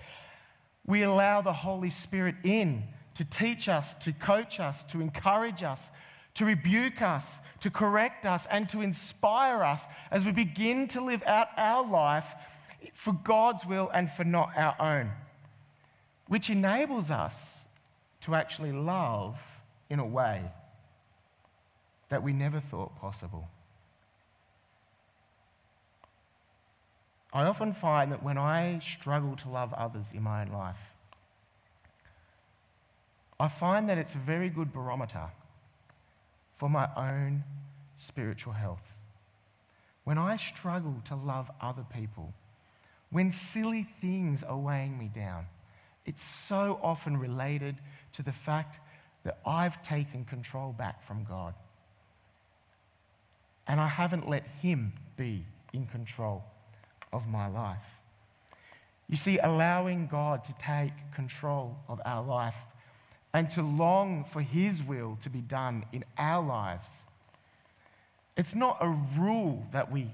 We 0.86 1.02
allow 1.02 1.42
the 1.42 1.52
Holy 1.52 1.90
Spirit 1.90 2.36
in 2.42 2.84
to 3.14 3.24
teach 3.24 3.68
us, 3.68 3.94
to 4.02 4.12
coach 4.12 4.58
us, 4.60 4.84
to 4.84 5.00
encourage 5.00 5.62
us, 5.62 5.90
to 6.34 6.44
rebuke 6.44 7.02
us, 7.02 7.40
to 7.60 7.70
correct 7.70 8.24
us, 8.24 8.46
and 8.50 8.68
to 8.70 8.80
inspire 8.80 9.62
us 9.62 9.82
as 10.10 10.24
we 10.24 10.32
begin 10.32 10.88
to 10.88 11.04
live 11.04 11.22
out 11.26 11.48
our 11.56 11.86
life 11.86 12.26
for 12.94 13.12
God's 13.12 13.66
will 13.66 13.90
and 13.92 14.10
for 14.10 14.24
not 14.24 14.50
our 14.56 14.76
own, 14.80 15.10
which 16.28 16.48
enables 16.48 17.10
us 17.10 17.34
to 18.22 18.34
actually 18.34 18.72
love 18.72 19.36
in 19.90 19.98
a 19.98 20.06
way 20.06 20.42
that 22.08 22.22
we 22.22 22.32
never 22.32 22.60
thought 22.60 22.98
possible. 23.00 23.48
I 27.32 27.44
often 27.44 27.74
find 27.74 28.10
that 28.12 28.22
when 28.22 28.38
I 28.38 28.80
struggle 28.80 29.36
to 29.36 29.48
love 29.48 29.74
others 29.74 30.06
in 30.14 30.22
my 30.22 30.42
own 30.42 30.48
life, 30.48 30.78
I 33.38 33.48
find 33.48 33.88
that 33.88 33.98
it's 33.98 34.14
a 34.14 34.18
very 34.18 34.48
good 34.48 34.72
barometer 34.72 35.26
for 36.56 36.68
my 36.68 36.88
own 36.96 37.44
spiritual 37.98 38.54
health. 38.54 38.82
When 40.04 40.18
I 40.18 40.36
struggle 40.36 40.96
to 41.04 41.14
love 41.14 41.50
other 41.60 41.84
people, 41.94 42.32
when 43.10 43.30
silly 43.30 43.86
things 44.00 44.42
are 44.42 44.56
weighing 44.56 44.98
me 44.98 45.10
down, 45.14 45.46
it's 46.06 46.22
so 46.22 46.80
often 46.82 47.18
related 47.18 47.76
to 48.14 48.22
the 48.22 48.32
fact 48.32 48.80
that 49.28 49.38
I've 49.44 49.82
taken 49.82 50.24
control 50.24 50.72
back 50.72 51.06
from 51.06 51.24
God. 51.24 51.52
And 53.66 53.78
I 53.78 53.86
haven't 53.86 54.26
let 54.26 54.44
Him 54.62 54.94
be 55.18 55.44
in 55.74 55.84
control 55.84 56.42
of 57.12 57.26
my 57.26 57.46
life. 57.46 57.84
You 59.06 59.18
see, 59.18 59.36
allowing 59.36 60.06
God 60.06 60.44
to 60.44 60.54
take 60.54 60.92
control 61.14 61.76
of 61.88 62.00
our 62.06 62.24
life 62.24 62.54
and 63.34 63.50
to 63.50 63.60
long 63.60 64.24
for 64.32 64.40
His 64.40 64.82
will 64.82 65.18
to 65.22 65.28
be 65.28 65.42
done 65.42 65.84
in 65.92 66.06
our 66.16 66.42
lives. 66.42 66.88
It's 68.34 68.54
not 68.54 68.78
a 68.80 68.88
rule 69.18 69.66
that 69.72 69.92
we 69.92 70.10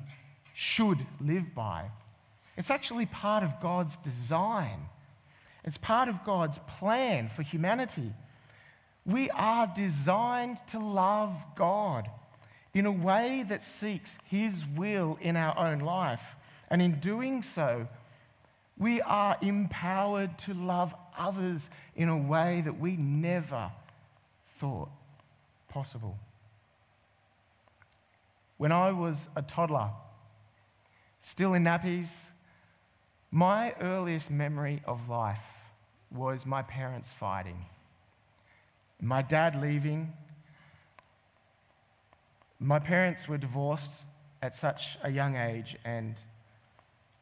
should 0.54 1.06
live 1.20 1.54
by, 1.54 1.84
it's 2.56 2.70
actually 2.70 3.06
part 3.06 3.44
of 3.44 3.60
God's 3.60 3.96
design. 3.98 4.88
It's 5.64 5.78
part 5.78 6.08
of 6.08 6.24
God's 6.24 6.58
plan 6.78 7.28
for 7.28 7.42
humanity. 7.42 8.12
We 9.06 9.30
are 9.30 9.66
designed 9.66 10.58
to 10.70 10.78
love 10.78 11.36
God 11.56 12.08
in 12.72 12.86
a 12.86 12.92
way 12.92 13.44
that 13.48 13.62
seeks 13.62 14.16
His 14.24 14.64
will 14.76 15.18
in 15.20 15.36
our 15.36 15.56
own 15.58 15.80
life. 15.80 16.22
And 16.70 16.80
in 16.80 17.00
doing 17.00 17.42
so, 17.42 17.86
we 18.78 19.00
are 19.02 19.36
empowered 19.40 20.38
to 20.40 20.54
love 20.54 20.94
others 21.16 21.68
in 21.94 22.08
a 22.08 22.16
way 22.16 22.62
that 22.64 22.80
we 22.80 22.96
never 22.96 23.70
thought 24.58 24.88
possible. 25.68 26.18
When 28.56 28.72
I 28.72 28.92
was 28.92 29.16
a 29.36 29.42
toddler, 29.42 29.90
still 31.22 31.54
in 31.54 31.64
nappies, 31.64 32.08
my 33.30 33.74
earliest 33.80 34.30
memory 34.30 34.80
of 34.84 35.08
life 35.08 35.38
was 36.10 36.46
my 36.46 36.62
parents 36.62 37.12
fighting. 37.12 37.66
My 39.04 39.20
dad 39.20 39.60
leaving. 39.60 40.14
My 42.58 42.78
parents 42.78 43.28
were 43.28 43.36
divorced 43.36 43.92
at 44.40 44.56
such 44.56 44.96
a 45.02 45.10
young 45.10 45.36
age, 45.36 45.76
and 45.84 46.14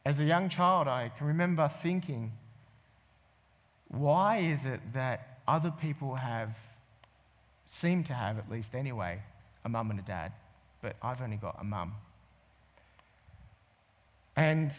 as 0.07 0.21
a 0.21 0.25
young 0.25 0.49
child, 0.49 0.87
I 0.87 1.11
can 1.19 1.27
remember 1.27 1.69
thinking, 1.83 2.33
why 3.89 4.39
is 4.39 4.65
it 4.65 4.81
that 4.95 5.41
other 5.49 5.73
people 5.73 6.15
have, 6.15 6.57
seem 7.67 8.05
to 8.05 8.15
have 8.15 8.39
at 8.39 8.49
least 8.49 8.77
anyway, 8.77 9.21
a 9.65 9.69
mum 9.69 9.91
and 9.91 9.99
a 9.99 10.05
dad, 10.05 10.31
but 10.83 10.95
I've 11.03 11.21
only 11.21 11.37
got 11.37 11.57
a 11.61 11.65
mum? 11.65 11.95
And 14.37 14.71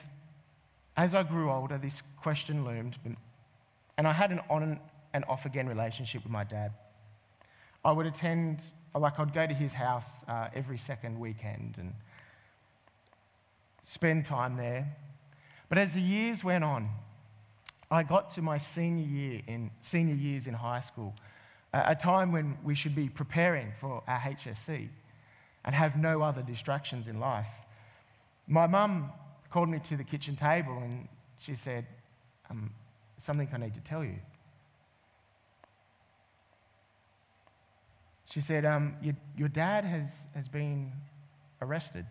as 0.95 1.13
I 1.13 1.23
grew 1.23 1.51
older, 1.51 1.77
this 1.77 2.01
question 2.21 2.63
loomed, 2.63 2.95
and 3.97 4.07
I 4.07 4.13
had 4.13 4.31
an 4.31 4.39
on 4.49 4.79
and 5.13 5.25
off 5.25 5.45
again 5.45 5.67
relationship 5.67 6.23
with 6.23 6.31
my 6.31 6.45
dad. 6.45 6.71
I 7.85 7.91
would 7.91 8.05
attend, 8.05 8.61
like, 8.95 9.19
I'd 9.19 9.33
go 9.33 9.45
to 9.45 9.53
his 9.53 9.73
house 9.73 10.05
uh, 10.27 10.47
every 10.55 10.77
second 10.77 11.19
weekend 11.19 11.75
and 11.77 11.93
spend 13.83 14.25
time 14.25 14.55
there. 14.55 14.95
But 15.69 15.77
as 15.77 15.93
the 15.93 16.01
years 16.01 16.43
went 16.43 16.63
on, 16.63 16.89
I 17.91 18.03
got 18.03 18.33
to 18.35 18.41
my 18.41 18.57
senior 18.57 19.05
year 19.05 19.41
in 19.47 19.69
senior 19.81 20.15
years 20.15 20.47
in 20.47 20.53
high 20.53 20.81
school, 20.81 21.13
a 21.73 21.95
time 21.95 22.31
when 22.31 22.57
we 22.63 22.75
should 22.75 22.95
be 22.95 23.09
preparing 23.09 23.73
for 23.79 24.03
our 24.07 24.19
HSC 24.19 24.89
and 25.65 25.75
have 25.75 25.95
no 25.95 26.21
other 26.21 26.41
distractions 26.41 27.07
in 27.07 27.19
life. 27.19 27.47
My 28.47 28.67
mum 28.67 29.11
called 29.49 29.69
me 29.69 29.79
to 29.79 29.97
the 29.97 30.03
kitchen 30.03 30.35
table 30.35 30.77
and 30.77 31.07
she 31.37 31.55
said, 31.55 31.85
um, 32.49 32.71
Something 33.19 33.47
I 33.53 33.57
need 33.57 33.73
to 33.75 33.79
tell 33.81 34.03
you. 34.03 34.15
She 38.33 38.41
said, 38.41 38.65
um, 38.65 38.95
your, 38.99 39.13
your 39.37 39.47
dad 39.47 39.85
has, 39.85 40.09
has 40.33 40.47
been 40.47 40.91
arrested. 41.61 42.03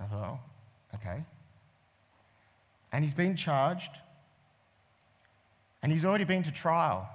I 0.00 0.06
thought, 0.06 0.40
oh, 0.40 0.96
Okay? 0.96 1.22
And 2.90 3.04
he's 3.04 3.14
been 3.14 3.36
charged, 3.36 3.92
and 5.84 5.92
he's 5.92 6.04
already 6.04 6.24
been 6.24 6.42
to 6.42 6.50
trial, 6.50 7.08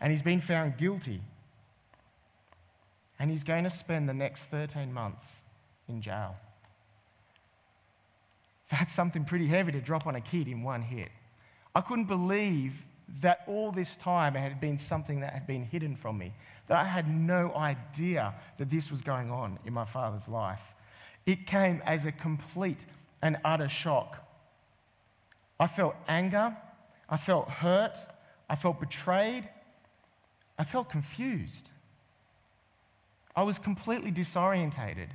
and 0.00 0.10
he's 0.10 0.22
been 0.22 0.40
found 0.40 0.76
guilty, 0.76 1.22
and 3.20 3.30
he's 3.30 3.44
going 3.44 3.62
to 3.62 3.70
spend 3.70 4.08
the 4.08 4.14
next 4.14 4.42
13 4.46 4.92
months 4.92 5.36
in 5.88 6.02
jail. 6.02 6.34
That's 8.72 8.92
something 8.92 9.24
pretty 9.24 9.46
heavy 9.46 9.70
to 9.70 9.80
drop 9.80 10.04
on 10.04 10.16
a 10.16 10.20
kid 10.20 10.48
in 10.48 10.64
one 10.64 10.82
hit. 10.82 11.10
I 11.76 11.80
couldn't 11.80 12.06
believe 12.06 12.74
that 13.20 13.40
all 13.46 13.72
this 13.72 13.96
time 13.96 14.36
it 14.36 14.40
had 14.40 14.60
been 14.60 14.78
something 14.78 15.20
that 15.20 15.32
had 15.32 15.46
been 15.46 15.64
hidden 15.64 15.96
from 15.96 16.18
me, 16.18 16.34
that 16.68 16.78
I 16.78 16.84
had 16.84 17.08
no 17.08 17.54
idea 17.54 18.34
that 18.58 18.70
this 18.70 18.90
was 18.90 19.00
going 19.00 19.30
on 19.30 19.58
in 19.64 19.72
my 19.72 19.84
father's 19.84 20.28
life. 20.28 20.60
It 21.26 21.46
came 21.46 21.82
as 21.84 22.04
a 22.04 22.12
complete 22.12 22.80
and 23.22 23.38
utter 23.44 23.68
shock. 23.68 24.24
I 25.58 25.66
felt 25.66 25.94
anger, 26.06 26.56
I 27.08 27.16
felt 27.16 27.48
hurt, 27.48 27.96
I 28.48 28.56
felt 28.56 28.80
betrayed, 28.80 29.48
I 30.58 30.64
felt 30.64 30.90
confused. 30.90 31.70
I 33.34 33.42
was 33.42 33.58
completely 33.58 34.10
disorientated. 34.10 35.08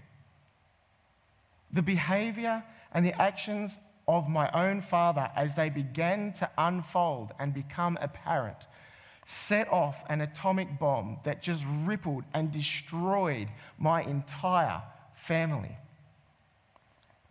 The 1.72 1.82
behavior 1.82 2.64
and 2.94 3.06
the 3.06 3.20
actions 3.22 3.78
of 4.08 4.28
my 4.28 4.50
own 4.52 4.82
father 4.82 5.30
as 5.36 5.56
they 5.56 5.70
began 5.70 6.34
to 6.34 6.50
unfold 6.58 7.32
and 7.39 7.54
become 7.54 7.98
apparent 8.02 8.58
set 9.26 9.72
off 9.72 9.96
an 10.10 10.22
atomic 10.22 10.80
bomb 10.80 11.18
that 11.24 11.42
just 11.42 11.63
rippled 11.86 12.24
and 12.34 12.52
destroyed 12.52 13.48
my 13.78 14.02
entire 14.04 14.82
family. 15.16 15.78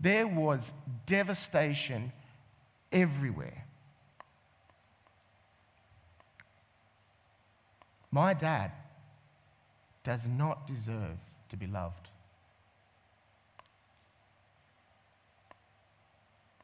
There 0.00 0.26
was 0.26 0.72
devastation 1.06 2.12
everywhere. 2.90 3.64
My 8.11 8.35
dad 8.35 8.72
does 10.04 10.20
not 10.26 10.66
deserve 10.66 11.18
to 11.50 11.56
be 11.56 11.66
loved. 11.66 12.01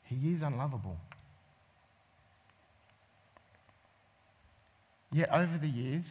He 0.09 0.33
is 0.33 0.42
unlovable. 0.42 0.99
Yet 5.12 5.33
over 5.33 5.59
the 5.59 5.68
years, 5.68 6.05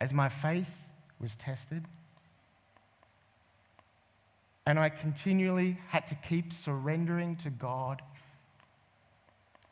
as 0.00 0.12
my 0.12 0.28
faith 0.28 0.68
was 1.20 1.34
tested, 1.36 1.84
and 4.66 4.78
I 4.78 4.88
continually 4.88 5.78
had 5.88 6.06
to 6.08 6.14
keep 6.14 6.52
surrendering 6.52 7.36
to 7.36 7.50
God, 7.50 8.02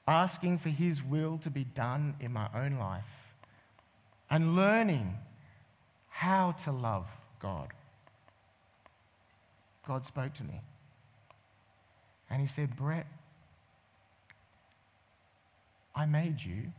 asking 0.09 0.59
for 0.59 0.71
His 0.71 1.03
will 1.03 1.39
to 1.39 1.51
be 1.51 1.65
done 1.65 2.15
in 2.21 2.33
my 2.33 2.49
own 2.55 2.79
life, 2.79 3.05
and 4.31 4.57
learning 4.57 5.17
how 6.09 6.53
to 6.65 6.73
love 6.73 7.07
God. 7.41 7.73
God 9.87 10.05
spoke 10.05 10.35
to 10.35 10.45
me. 10.45 10.61
And 12.31 12.41
He 12.41 12.49
said, 12.49 12.77
Brett, 12.77 13.07
I 15.95 16.07
made 16.07 16.43
you, 16.43 16.73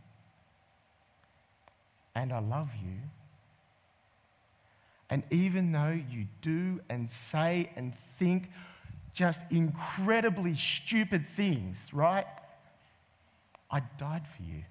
and 2.16 2.32
I 2.34 2.40
love 2.40 2.70
you, 2.84 2.98
And 5.10 5.24
even 5.32 5.72
though 5.72 5.98
you 6.10 6.28
do 6.42 6.82
and 6.90 7.10
say 7.10 7.70
and 7.76 7.94
think 8.20 8.50
just 9.14 9.40
incredibly 9.50 10.56
stupid 10.56 11.26
things, 11.36 11.78
right? 11.94 12.28
I 13.72 13.82
died 13.98 14.24
for 14.36 14.44
you. 14.44 14.64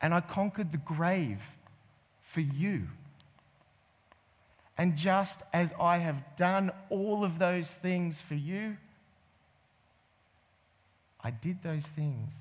And 0.00 0.12
I 0.12 0.20
conquered 0.20 0.72
the 0.72 0.78
grave 0.78 1.40
for 2.22 2.40
you. 2.40 2.88
And 4.80 4.96
just 4.96 5.40
as 5.52 5.68
I 5.78 5.98
have 5.98 6.36
done 6.38 6.70
all 6.88 7.22
of 7.22 7.38
those 7.38 7.68
things 7.68 8.18
for 8.18 8.34
you, 8.34 8.78
I 11.22 11.30
did 11.30 11.62
those 11.62 11.82
things 11.82 12.32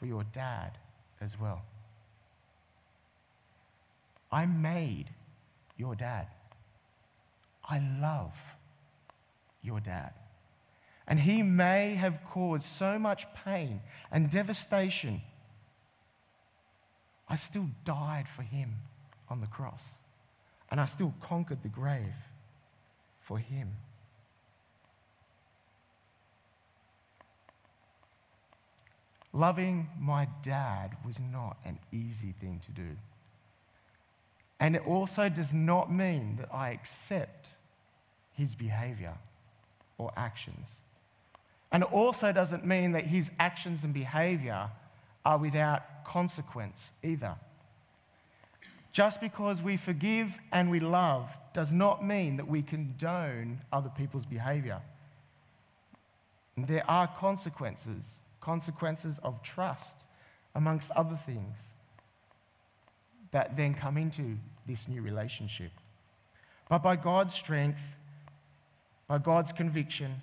for 0.00 0.06
your 0.06 0.24
dad 0.24 0.78
as 1.20 1.38
well. 1.38 1.60
I 4.32 4.46
made 4.46 5.10
your 5.76 5.94
dad. 5.94 6.28
I 7.68 7.82
love 8.00 8.32
your 9.62 9.80
dad. 9.80 10.14
And 11.06 11.20
he 11.20 11.42
may 11.42 11.96
have 11.96 12.24
caused 12.30 12.64
so 12.64 12.98
much 12.98 13.26
pain 13.44 13.82
and 14.10 14.30
devastation. 14.30 15.20
I 17.28 17.36
still 17.36 17.68
died 17.84 18.24
for 18.34 18.40
him 18.40 18.76
on 19.28 19.42
the 19.42 19.46
cross. 19.46 19.82
And 20.74 20.80
I 20.80 20.86
still 20.86 21.14
conquered 21.20 21.62
the 21.62 21.68
grave 21.68 22.16
for 23.20 23.38
him. 23.38 23.76
Loving 29.32 29.88
my 30.00 30.26
dad 30.42 30.96
was 31.06 31.20
not 31.20 31.58
an 31.64 31.78
easy 31.92 32.34
thing 32.40 32.60
to 32.66 32.72
do. 32.72 32.96
And 34.58 34.74
it 34.74 34.84
also 34.84 35.28
does 35.28 35.52
not 35.52 35.92
mean 35.92 36.38
that 36.40 36.52
I 36.52 36.70
accept 36.70 37.50
his 38.32 38.56
behavior 38.56 39.14
or 39.96 40.10
actions. 40.16 40.80
And 41.70 41.84
it 41.84 41.92
also 41.92 42.32
doesn't 42.32 42.66
mean 42.66 42.90
that 42.90 43.06
his 43.06 43.30
actions 43.38 43.84
and 43.84 43.94
behavior 43.94 44.70
are 45.24 45.38
without 45.38 46.04
consequence 46.04 46.90
either. 47.04 47.36
Just 48.94 49.20
because 49.20 49.60
we 49.60 49.76
forgive 49.76 50.32
and 50.52 50.70
we 50.70 50.80
love 50.80 51.28
does 51.52 51.72
not 51.72 52.02
mean 52.02 52.38
that 52.38 52.48
we 52.48 52.62
condone 52.62 53.60
other 53.72 53.90
people's 53.90 54.24
behavior. 54.24 54.80
There 56.56 56.88
are 56.88 57.08
consequences 57.08 58.04
consequences 58.44 59.18
of 59.22 59.42
trust, 59.42 59.94
amongst 60.54 60.90
other 60.90 61.18
things, 61.26 61.56
that 63.32 63.56
then 63.56 63.74
come 63.74 63.96
into 63.96 64.36
this 64.66 64.86
new 64.86 65.00
relationship. 65.00 65.72
But 66.68 66.82
by 66.82 66.96
God's 66.96 67.34
strength, 67.34 67.80
by 69.08 69.18
God's 69.18 69.50
conviction, 69.50 70.20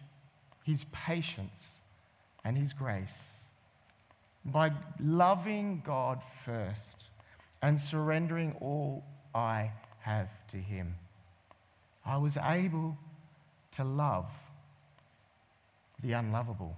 His 0.64 0.86
patience, 0.92 1.66
and 2.46 2.56
His 2.56 2.74
grace, 2.74 3.18
by 4.46 4.72
loving 5.00 5.82
God 5.84 6.22
first 6.46 7.01
and 7.62 7.80
surrendering 7.80 8.56
all 8.60 9.04
I 9.34 9.72
have 10.00 10.30
to 10.50 10.58
Him, 10.58 10.96
I 12.06 12.18
was 12.18 12.38
able 12.38 12.98
to 13.74 13.84
love 13.84 14.30
the 16.02 16.14
unlovable. 16.14 16.76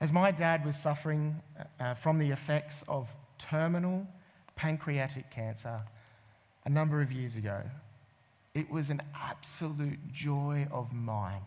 As 0.00 0.10
my 0.10 0.32
dad 0.32 0.66
was 0.66 0.76
suffering 0.76 1.40
uh, 1.78 1.94
from 1.94 2.18
the 2.18 2.30
effects 2.30 2.82
of 2.88 3.08
terminal 3.38 4.06
pancreatic 4.56 5.30
cancer 5.30 5.80
a 6.64 6.68
number 6.68 7.00
of 7.00 7.12
years 7.12 7.36
ago, 7.36 7.62
it 8.54 8.68
was 8.68 8.90
an 8.90 9.00
absolute 9.14 10.12
joy 10.12 10.66
of 10.72 10.92
mine 10.92 11.42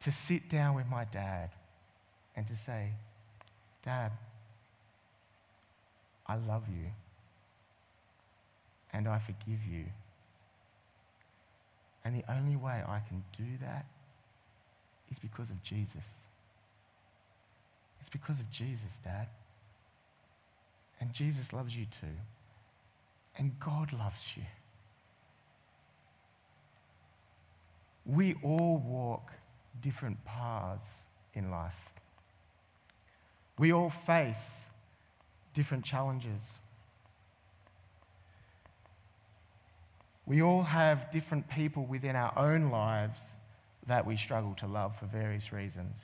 to 0.00 0.12
sit 0.12 0.48
down 0.48 0.74
with 0.74 0.86
my 0.86 1.04
dad 1.04 1.50
and 2.36 2.46
to 2.46 2.56
say, 2.56 2.92
Dad, 3.84 4.12
I 6.26 6.36
love 6.36 6.64
you 6.68 6.86
and 8.92 9.08
I 9.08 9.18
forgive 9.18 9.60
you. 9.70 9.84
And 12.04 12.14
the 12.14 12.24
only 12.30 12.56
way 12.56 12.82
I 12.86 13.00
can 13.08 13.22
do 13.36 13.44
that 13.60 13.86
is 15.10 15.18
because 15.18 15.50
of 15.50 15.62
Jesus. 15.62 16.04
It's 18.00 18.10
because 18.10 18.40
of 18.40 18.50
Jesus, 18.50 18.90
Dad. 19.04 19.26
And 21.00 21.12
Jesus 21.12 21.52
loves 21.52 21.74
you 21.74 21.86
too. 22.00 22.06
And 23.36 23.58
God 23.60 23.92
loves 23.92 24.22
you. 24.36 24.42
We 28.06 28.34
all 28.42 28.82
walk 28.84 29.32
different 29.82 30.24
paths 30.24 30.88
in 31.34 31.50
life. 31.50 31.72
We 33.60 33.74
all 33.74 33.90
face 33.90 34.40
different 35.52 35.84
challenges. 35.84 36.40
We 40.24 40.40
all 40.40 40.62
have 40.62 41.10
different 41.10 41.46
people 41.46 41.84
within 41.84 42.16
our 42.16 42.32
own 42.38 42.70
lives 42.70 43.20
that 43.86 44.06
we 44.06 44.16
struggle 44.16 44.54
to 44.60 44.66
love 44.66 44.98
for 44.98 45.04
various 45.04 45.52
reasons. 45.52 45.98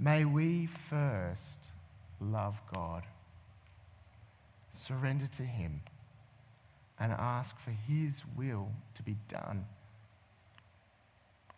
May 0.00 0.24
we 0.24 0.68
first 0.90 1.60
love 2.20 2.60
God, 2.72 3.04
surrender 4.76 5.28
to 5.36 5.44
Him, 5.44 5.80
and 6.98 7.12
ask 7.12 7.54
for 7.60 7.70
His 7.70 8.20
will 8.36 8.72
to 8.96 9.02
be 9.04 9.14
done 9.28 9.64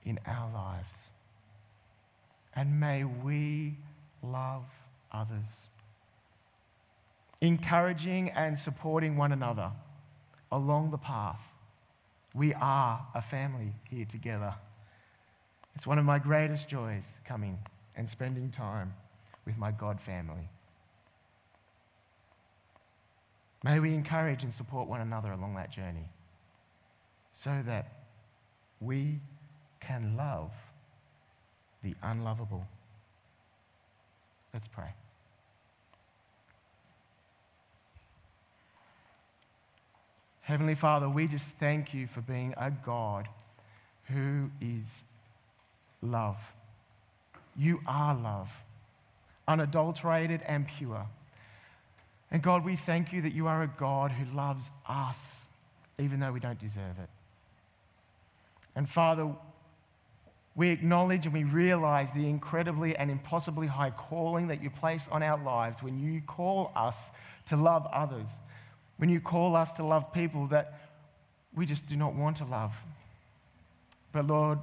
in 0.05 0.21
our 0.27 0.53
lives. 0.53 1.06
And 2.57 2.81
may 2.81 3.05
we 3.05 3.77
love 4.23 4.65
others, 5.13 5.69
encouraging 7.43 8.31
and 8.31 8.59
supporting 8.59 9.17
one 9.17 9.33
another 9.33 9.71
along 10.51 10.91
the 10.91 10.99
path. 10.99 11.41
We 12.35 12.55
are 12.55 13.07
a 13.15 13.21
family 13.21 13.75
here 13.91 14.07
together. 14.07 14.55
It's 15.75 15.87
one 15.87 15.99
of 15.99 16.07
my 16.07 16.19
greatest 16.19 16.69
joys 16.69 17.05
coming 17.27 17.59
and 17.95 18.09
spending 18.09 18.51
time 18.51 18.95
with 19.45 19.59
my 19.59 19.71
God 19.71 20.01
family. 20.01 20.49
May 23.63 23.81
we 23.81 23.95
encourage 23.95 24.45
and 24.45 24.53
support 24.53 24.89
one 24.89 25.01
another 25.01 25.33
along 25.33 25.57
that 25.57 25.71
journey 25.71 26.09
so 27.33 27.63
that 27.67 28.05
we 28.81 29.21
can 29.81 30.17
love 30.17 30.53
the 31.87 31.95
unlovable. 32.03 32.67
Let's 34.53 34.67
pray. 34.67 34.93
Heavenly 40.43 40.75
Father, 40.75 41.09
we 41.09 41.29
just 41.29 41.49
thank 41.61 41.95
you 41.95 42.09
for 42.09 42.21
being 42.21 42.55
a 42.57 42.71
God 42.71 43.29
who 44.05 44.51
is 44.61 45.03
love. 46.03 46.39
You 47.57 47.81
are 47.87 48.15
love, 48.15 48.49
unadulterated 49.47 50.41
and 50.47 50.67
pure. 50.67 51.07
And 52.33 52.43
God, 52.43 52.65
we 52.65 52.75
thank 52.75 53.13
you 53.13 53.23
that 53.23 53.33
you 53.33 53.47
are 53.47 53.63
a 53.63 53.71
God 53.79 54.11
who 54.11 54.37
loves 54.37 54.71
us, 54.89 55.19
even 55.99 56.19
though 56.19 56.33
we 56.33 56.41
don't 56.41 56.59
deserve 56.59 56.99
it. 57.01 57.09
And 58.75 58.89
Father, 58.89 59.33
we 60.57 60.71
acknowledge 60.71 61.27
and 61.27 61.35
we 61.35 61.45
realize 61.45 62.09
the 62.15 62.27
incredibly 62.27 62.97
and 62.97 63.11
impossibly 63.11 63.67
high 63.67 63.91
calling 63.91 64.49
that 64.49 64.63
you 64.63 64.71
place 64.71 65.07
on 65.13 65.23
our 65.23 65.43
lives 65.43 65.83
when 65.83 65.99
you 65.99 66.23
call 66.23 66.73
us 66.75 66.97
to 67.51 67.57
love 67.57 67.87
others, 67.93 68.29
when 68.97 69.11
you 69.11 69.21
call 69.21 69.55
us 69.55 69.71
to 69.75 69.85
love 69.87 70.13
people 70.15 70.47
that 70.47 70.81
we 71.55 71.67
just 71.67 71.87
do 71.87 71.95
not 71.95 72.15
want 72.15 72.39
to 72.39 72.45
love. 72.47 72.73
But 74.13 74.27
Lord, 74.27 74.59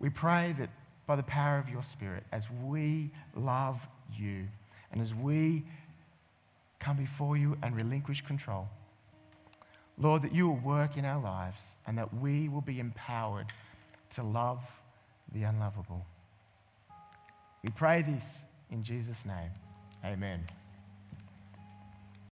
we 0.00 0.10
pray 0.10 0.56
that 0.58 0.70
by 1.06 1.14
the 1.14 1.22
power 1.22 1.58
of 1.58 1.68
your 1.68 1.84
Spirit 1.84 2.24
as 2.32 2.44
we 2.64 3.10
love 3.36 3.80
you 4.16 4.48
and 4.90 5.00
as 5.00 5.14
we 5.14 5.64
come 6.80 6.96
before 6.96 7.36
you 7.36 7.56
and 7.62 7.76
relinquish 7.76 8.22
control. 8.26 8.68
Lord, 9.96 10.22
that 10.22 10.34
you 10.34 10.48
will 10.48 10.56
work 10.56 10.96
in 10.96 11.04
our 11.04 11.20
lives 11.22 11.60
and 11.86 11.96
that 11.98 12.12
we 12.14 12.48
will 12.48 12.60
be 12.60 12.80
empowered 12.80 13.46
to 14.14 14.22
love 14.22 14.60
the 15.32 15.44
unlovable. 15.44 16.04
We 17.62 17.70
pray 17.70 18.02
this 18.02 18.24
in 18.70 18.82
Jesus' 18.82 19.24
name. 19.24 19.50
Amen. 20.04 20.44